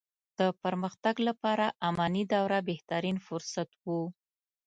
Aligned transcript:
د 0.39 0.41
پرمختګ 0.63 1.15
لپاره 1.27 1.65
اماني 1.87 2.23
دوره 2.33 2.57
بهترين 2.69 3.17
فرصت 3.27 3.69
وو. 3.85 4.01